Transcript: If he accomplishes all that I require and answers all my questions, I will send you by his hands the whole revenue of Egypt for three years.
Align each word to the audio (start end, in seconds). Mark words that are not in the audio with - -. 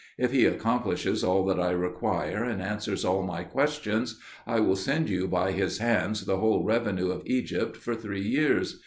If 0.17 0.31
he 0.31 0.45
accomplishes 0.47 1.23
all 1.23 1.45
that 1.45 1.59
I 1.59 1.69
require 1.69 2.43
and 2.43 2.59
answers 2.59 3.05
all 3.05 3.21
my 3.21 3.43
questions, 3.43 4.19
I 4.47 4.59
will 4.59 4.75
send 4.75 5.11
you 5.11 5.27
by 5.27 5.51
his 5.51 5.77
hands 5.77 6.25
the 6.25 6.37
whole 6.37 6.63
revenue 6.65 7.11
of 7.11 7.21
Egypt 7.27 7.77
for 7.77 7.93
three 7.93 8.27
years. 8.27 8.79